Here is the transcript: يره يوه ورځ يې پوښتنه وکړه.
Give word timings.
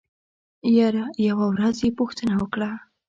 يره 0.77 1.05
يوه 1.27 1.45
ورځ 1.51 1.77
يې 1.85 1.89
پوښتنه 1.99 2.33
وکړه. 2.41 2.71